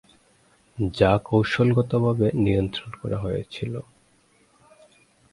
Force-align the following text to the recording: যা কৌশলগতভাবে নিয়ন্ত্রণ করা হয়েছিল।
যা 0.77 1.11
কৌশলগতভাবে 1.25 2.27
নিয়ন্ত্রণ 2.43 2.91
করা 3.01 3.17
হয়েছিল। 3.17 3.73